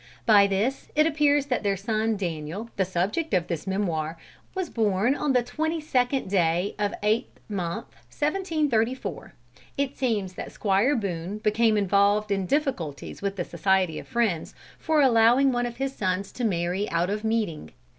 [0.25, 4.17] By this it appears that their son Daniel, the subject of this memoir,
[4.55, 9.35] was born on the twenty second day of eighth month, 1734.
[9.77, 15.03] It seems that Squire Boone became involved in difficulties with the Society of Friends, for
[15.03, 17.69] allowing one of his sons to marry out of meeting.